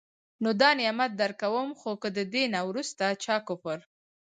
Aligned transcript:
نو 0.43 0.49
دا 0.61 0.69
نعمت 0.79 1.11
درکوم، 1.21 1.69
خو 1.79 1.91
که 2.01 2.09
د 2.17 2.19
دي 2.33 2.43
نه 2.53 2.59
وروسته 2.69 3.05
چا 3.23 3.35
کفر 3.47 3.79